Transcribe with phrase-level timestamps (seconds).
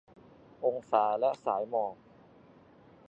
[0.65, 1.95] องศาและสายหมอก